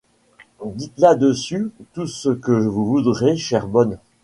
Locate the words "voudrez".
2.87-3.37